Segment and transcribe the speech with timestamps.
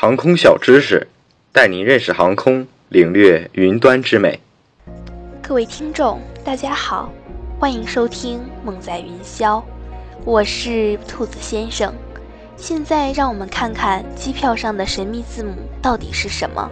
[0.00, 1.08] 航空小知识，
[1.50, 4.38] 带您认识航空，领略云端之美。
[5.42, 7.12] 各位听众，大家好，
[7.58, 9.60] 欢迎收听《梦在云霄》，
[10.24, 11.92] 我是兔子先生。
[12.56, 16.70] 现在让我们看看机票上的神秘字母到底是什么。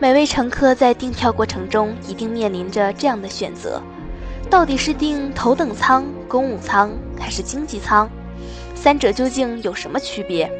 [0.00, 3.80] 每位乘客在订票过程中一定面临着这样的选择：
[4.50, 8.10] 到底是订头等舱、公务舱还是经济舱？
[8.74, 10.50] 三者究竟有什么区别？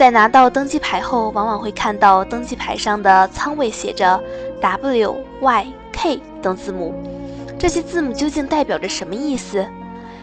[0.00, 4.18] 在拿到登机牌后，往往会看到登机牌上的舱位写着
[4.58, 6.94] W、Y、K 等字母，
[7.58, 9.62] 这些字母究竟代表着什么意思？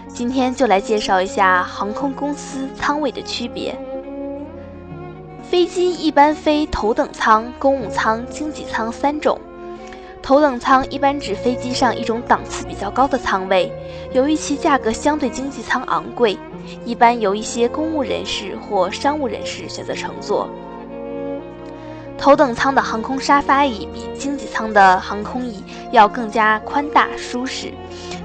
[0.08, 3.78] 今天就来介绍一下航空公司舱位的区别。
[5.48, 9.40] 飞机一般飞头等舱、公务舱、经济舱三种。
[10.24, 13.72] 头等舱一般指飞机上一种档次比较高的舱位，
[14.12, 16.36] 由于其价格相对经济舱昂贵，
[16.86, 20.50] 一般由一些公务人士或商务人士选择乘坐。
[22.18, 27.72] 头等舱的航空沙发椅比经济舱的航空椅要更加宽大舒适，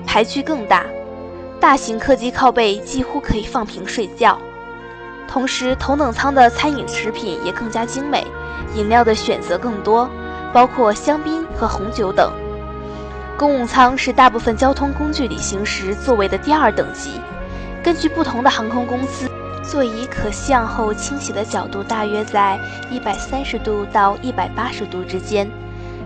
[0.06, 0.84] 排距更大，
[1.60, 4.38] 大型客机靠背几乎可以放平睡觉。
[5.28, 8.26] 同时，头等舱的餐饮食品也更加精美，
[8.74, 10.08] 饮料的选择更多。
[10.54, 12.30] 包括香槟和红酒等。
[13.38, 17.12] 公务舱是大部分交通工具旅行时座位的第二等级。
[17.82, 19.28] 根据不同的航空公司，
[19.64, 22.56] 座椅可向后倾斜的角度大约在
[22.90, 25.50] 一百三十度到一百八十度之间，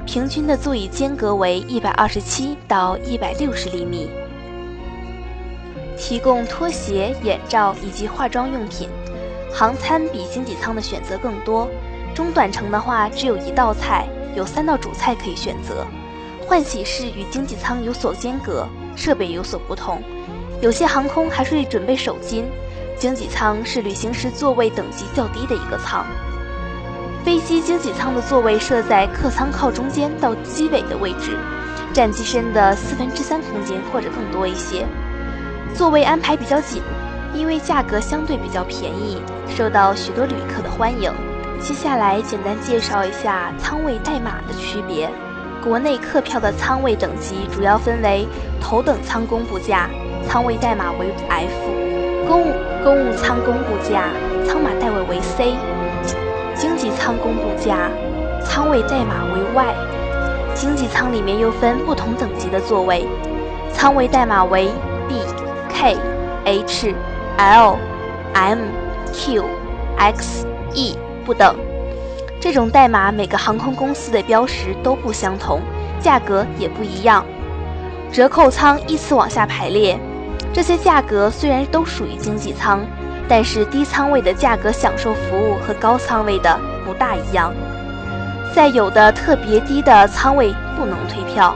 [0.06, 4.08] 平均的座椅间隔为一百二十七到一百六十厘米。
[5.98, 8.88] 提供拖鞋、眼罩以及化妆用品。
[9.52, 11.68] 航餐比经济舱的选择更多。
[12.14, 14.06] 中短程的话，只有一道菜。
[14.34, 15.86] 有三道主菜可以选择，
[16.46, 20.02] 换洗室与经济舱有所间隔，设备有所不同。
[20.60, 22.44] 有些航空还会准备手巾。
[22.98, 26.06] 经济舱是旅行时座位等级较低的一个舱。
[27.22, 31.36] 飞机经济舱的座位设在客舱靠中间到机尾的位置，
[31.92, 34.86] 占机身的四分之三空间或者更多一些。
[35.74, 36.80] 座位安排比较紧，
[37.34, 41.12] 因为价格相对比较便宜，受到许多旅客的欢迎。
[41.60, 45.10] 接下来简单介绍一下舱位代码的区别。
[45.62, 48.26] 国内客票的舱位等级主要分为
[48.60, 49.90] 头等舱公布价，
[50.28, 51.48] 舱位代码为 F；
[52.28, 52.52] 公务
[52.84, 54.04] 公务舱公布价，
[54.46, 55.54] 舱码代位为 C；
[56.54, 57.90] 经济舱公布价，
[58.44, 59.74] 舱位代码为 Y。
[60.54, 63.06] 经济舱里面又分不同等级的座位，
[63.72, 64.68] 舱位代码为
[65.08, 65.20] B、
[65.68, 65.96] K、
[66.44, 66.94] H、
[67.38, 67.76] L、
[68.34, 68.58] M、
[69.12, 69.44] Q、
[69.96, 70.98] X、E。
[71.24, 71.56] 不等，
[72.40, 75.60] 这种代码每个航空公司的标识都不相同，
[76.00, 77.24] 价格也不一样。
[78.12, 79.98] 折扣舱依次往下排列，
[80.52, 82.80] 这些价格虽然都属于经济舱，
[83.28, 87.52] 但是低舱位的价格享受服务和高舱位的不大一样，
[88.54, 91.54] 在有的特别低的舱位不能退票。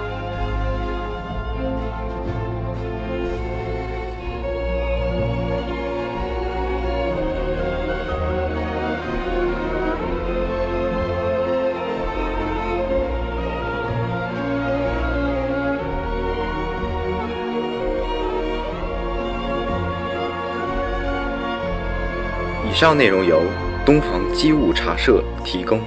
[22.70, 23.42] 以上内容由
[23.84, 25.80] 东方机务茶社提供，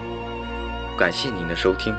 [0.97, 1.95] 感谢您的收听。